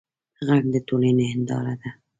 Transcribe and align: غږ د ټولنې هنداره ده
غږ 0.47 0.63
د 0.73 0.75
ټولنې 0.87 1.25
هنداره 1.33 1.73
ده 1.81 1.89